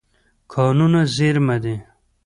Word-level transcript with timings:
کانونه 0.53 1.01
زېرمه 1.15 1.55
دي. 1.63 1.75